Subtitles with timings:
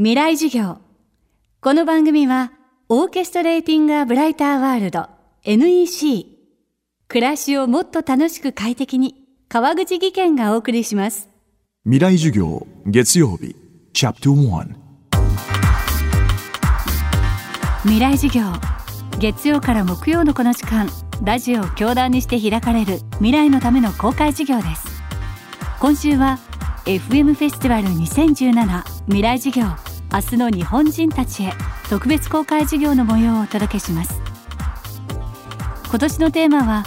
[0.00, 0.78] 未来授業。
[1.60, 2.52] この番組は
[2.88, 5.08] オーケストレーティング・ア・ブライター・ワールド
[5.42, 6.24] NEC
[7.08, 9.16] 暮らしをもっと楽しく快適に
[9.48, 11.28] 川口義賢がお送りします。
[11.82, 13.56] 未来授業月曜日
[13.92, 14.68] チャプト1
[17.82, 18.44] 未来授業。
[19.18, 20.88] 月曜から木曜のこの時間
[21.24, 24.86] ラジオを教壇にして開かれる未来のための公開授業です。
[25.80, 26.38] 今週は
[26.84, 31.52] FM フェスティバル2017未来授業明日の日本人たちへ
[31.90, 34.20] 特別公開授業の模様をお届けします。
[35.90, 36.84] 今年のテーマは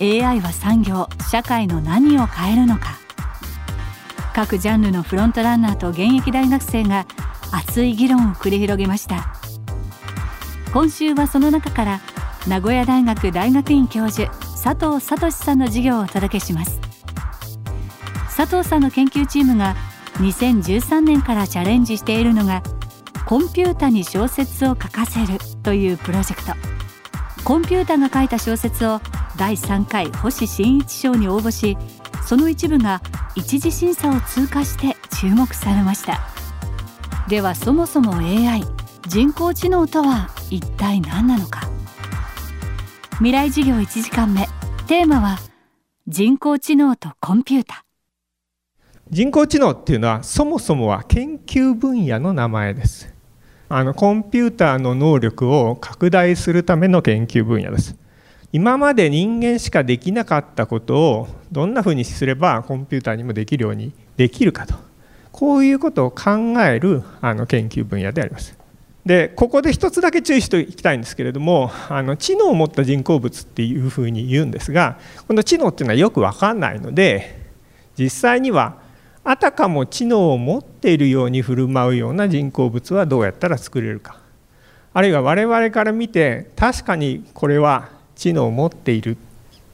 [0.00, 2.98] AI は産業社会の何を変えるのか。
[4.34, 7.06] 各ジャンルのフロントランナーと現役大学生が
[7.52, 9.32] 熱い議論を繰り広げました。
[10.72, 12.00] 今週はその中から
[12.46, 14.30] 名古屋大学大学院教授
[14.62, 16.78] 佐藤聡さんの授業をお届けします。
[18.36, 19.74] 佐藤さんの研究チームが
[20.18, 22.62] 2013年からチャレンジしているのが
[23.26, 26.52] コンピュータに小説を書かせるというプロジェクト。
[27.44, 29.00] コンピュータが書いた小説を
[29.36, 31.78] 第3回星新一賞に応募し
[32.26, 33.00] その一部が
[33.36, 36.20] 一次審査を通過して注目されました。
[37.28, 38.64] ではそもそも AI
[39.06, 41.68] 人工知能とは一体何なのか。
[43.18, 44.46] 未来授業1時間目。
[44.86, 45.38] テーマは
[46.06, 47.84] 人工知能とコンピュータ。
[49.10, 53.10] 人工知能っていうのはそもそもは研究分野の名前です。
[53.70, 57.96] あのコンピューターの能力を拡大するための研究分野です。
[58.52, 64.74] 今まで人間しかできなかったことをどんなふうにすればコンピューターにもできるようにできるかと。
[65.32, 68.58] こういうことを考えるあの研究分野であります。
[69.06, 77.40] でここで一つだけ注意しておきたいんですけれどもあの知能を持った人工物っていうふうに言うんですがこの知能っていうのはよく分かんないので
[77.98, 78.86] 実際には
[79.30, 84.16] あたかも知能を持っているように振る舞うような人工物はどうやったら作れるか。
[84.94, 89.18] あるいは我々から見て確かにこれは知能を持っている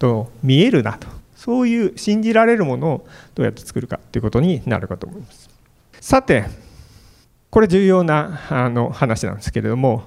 [0.01, 1.07] と見えるなと。
[1.37, 3.07] そういう信じられるものを
[3.37, 5.49] どうやって作るかということになるかと思います。
[6.01, 6.47] さて
[7.49, 10.03] これ重要なあの話なんですけれども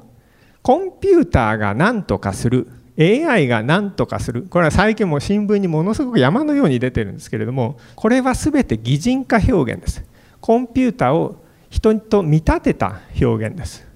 [0.61, 2.67] コンピューターが何とかする。
[2.99, 4.43] AI が何とかする。
[4.49, 10.03] これは最近も新聞にものすごく山のように出てるんですけれどもこれは全て擬人化表現です。
[10.41, 13.87] コンピューターを人と見立てた表現です。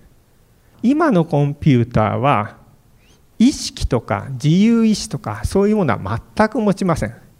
[0.83, 2.57] 今のコンピューターは
[3.39, 7.30] 意識とか自由意志とかそういうものは全く持ちません。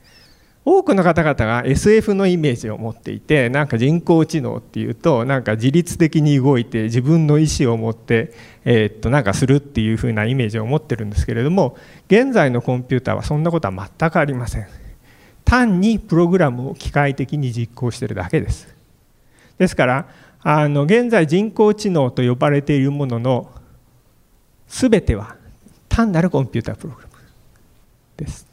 [0.64, 8.32] 多くの方々が SF のイメージを持っていてなんか人工知能っていうとなんか自律的に動いて自分の意思を持って、
[8.64, 11.78] え、っとなんかするっていう風なイメージを持ってるんですけれども
[12.08, 14.68] 現在のコンピューターはそんなことは全くありません。
[15.44, 18.74] 単にプログラムを機械的に実行してるだけです。
[19.58, 20.08] ですから
[20.44, 23.50] あの現在人工知能と呼ばれているものの
[24.68, 25.36] 全ては
[25.90, 27.14] 単なるコンピュータープログラム
[28.18, 28.51] です。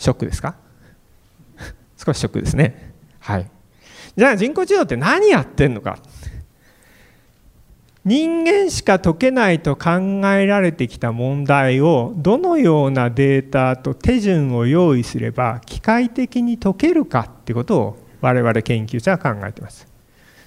[0.00, 0.54] ショックですか？
[1.96, 2.92] 少しショックですね。
[3.20, 3.46] はい。
[4.16, 5.98] じゃあ人工知能って何やってんのか？
[8.02, 9.90] 人間しか解けないと考
[10.34, 19.86] えられてきた問題をどのようなデータと手順を用意すれば機械的に解けるかってことを我々研究者は考えてます。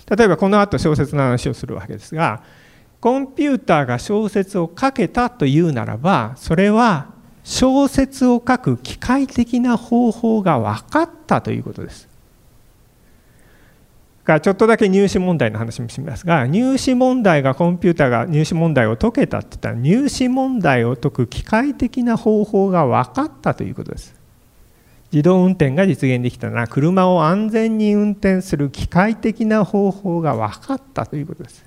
[0.09, 2.41] 例えばこの後小説の話をするわけですが
[2.99, 7.12] コンピューターが小説を書けたというならばそれは
[7.43, 12.07] 小説を書く機械的な方法が分かったということです。
[14.25, 24.15] がちょっとだけ入試問題の話もしますが入試問題がコンピューターが入試問題を解けたって言ったら入試問題を解く機械的な方法が分かったということです。
[25.11, 31.63] 自動運転が実現できたら車を安全に運転する機械的な方法が分かったということです。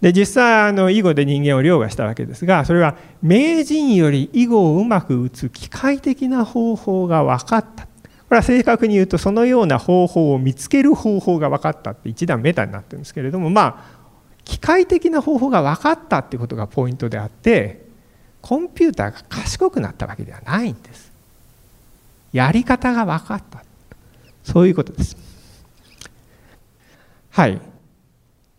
[0.00, 7.84] で実際あの囲碁で人間を凌駕したわけですがそれは名人より囲碁をうまく打つ機械的な方法が分かった。
[7.84, 7.88] こ
[8.30, 14.04] れは正確に言うとそのような方法を見つける方法が分かったって一段メタになってるんですけれどもまあ
[14.44, 17.84] 機械的な方法が分かったっていうことがポイントであって
[18.40, 21.12] コンピューターが賢くなったわけではないんです。
[22.32, 23.64] やり方が分かった。
[24.42, 25.16] そういうことです。
[27.30, 27.60] はい。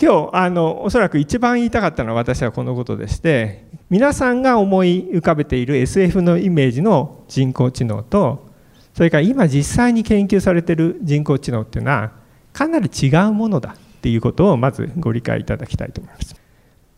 [0.06, 8.52] 今日あのおそらく一番言いたかったのは私はこのことでして皆さんが思い浮かべている SF のイメージの人工知能と
[8.94, 12.12] それから今実際に研究されている人工知能っていうのは
[12.54, 16.36] かなり違うものだっていうことをまずご理解いただきたいと思います。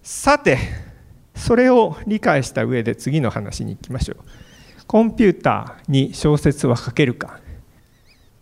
[0.04, 0.58] さて
[1.34, 4.18] それを理解した上で次の話に行きましょう。
[4.86, 7.40] コンピューターに小説は書けるか。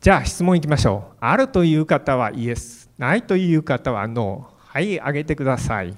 [0.01, 1.17] じゃあ質問いきましょう。
[1.19, 4.54] あるという方はイエスないという方はノー。
[4.75, 5.95] はいあげてください。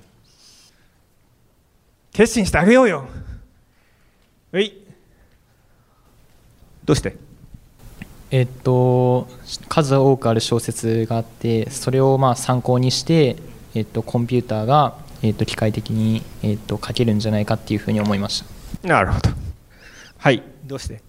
[2.11, 3.07] 決心してあげようよ。
[4.51, 4.71] はい。
[6.85, 7.17] どうして？
[8.29, 9.27] えっと
[9.67, 13.37] 数多くある小説があってそれをまあ参考にして
[13.73, 18.43] えっとコンピューターがえっと機械的にえっと書けるんじゃないかっていうふうに思いまし
[18.83, 18.87] た。
[18.87, 19.31] なるほど。
[20.19, 21.01] はいどうして？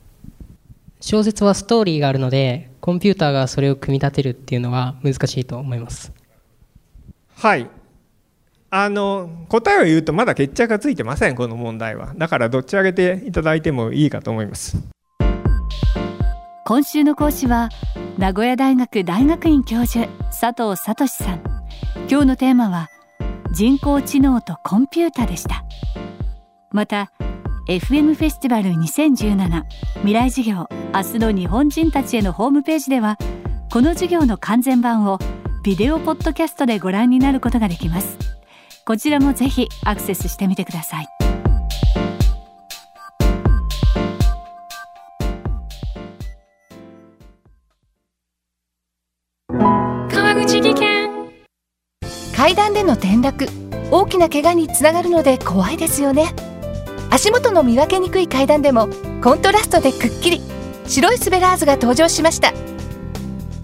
[1.02, 6.12] 小説はストーリーがあるのでコンピューターがそれを組み立てるっていうのは難しいと思います
[7.40, 7.70] はい。
[8.70, 12.12] あの答えを言うとまだ決着がついてませんこの問題は。
[12.16, 14.76] だからどっち上げていただいてもいいかと思います。
[16.66, 17.70] 今週の講師は
[18.18, 20.06] 名古屋大学大学院教授
[20.38, 21.40] 佐藤聡さん。
[22.10, 22.88] 今日のテーマは
[23.52, 25.64] 人工知能とコンピュータでした。
[26.72, 27.12] また
[27.68, 29.62] FM フェスティバル2017
[29.98, 33.16] 未来授業明日の日本人たちへのホームページでは
[33.70, 35.18] この授業の完全版を
[35.62, 38.16] ビデオポッドキャストでご覧になることができます。
[38.84, 41.06] こちらもぜひアクセスしてみてください。
[50.10, 51.28] 川口技研。
[52.34, 53.48] 階段での転落。
[53.90, 56.34] 大きな怪我につながるので怖いですよね。
[57.10, 58.88] 足元の見分けにくい階段でも
[59.22, 60.40] コントラストでくっきり。
[60.86, 62.52] 白いスベラーズが登場しました